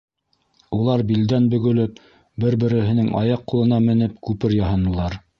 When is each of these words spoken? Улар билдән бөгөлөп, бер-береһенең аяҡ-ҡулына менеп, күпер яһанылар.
Улар 0.75 1.01
билдән 1.09 1.43
бөгөлөп, 1.51 1.99
бер-береһенең 2.45 3.11
аяҡ-ҡулына 3.19 3.79
менеп, 3.89 4.17
күпер 4.29 4.57
яһанылар. 4.61 5.19